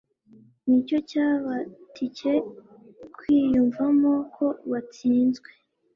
[0.67, 2.33] nicyo cyabatcye
[3.17, 5.49] kwiyumvamo ko batsinzwe.